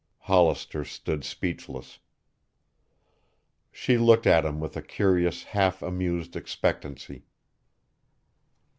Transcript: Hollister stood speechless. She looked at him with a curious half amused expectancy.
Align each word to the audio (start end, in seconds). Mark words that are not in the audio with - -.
Hollister 0.21 0.83
stood 0.83 1.23
speechless. 1.23 1.99
She 3.71 3.99
looked 3.99 4.25
at 4.25 4.43
him 4.45 4.59
with 4.59 4.75
a 4.75 4.81
curious 4.81 5.43
half 5.43 5.83
amused 5.83 6.35
expectancy. 6.35 7.27